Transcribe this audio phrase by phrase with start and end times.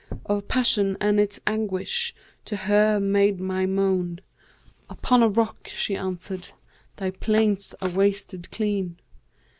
[0.25, 2.15] Of passion and its anguish
[2.45, 4.19] to her made my moan;
[4.53, 6.49] * 'Upon a rock,' she answered,
[6.95, 8.97] 'thy plaints are wasted clean.'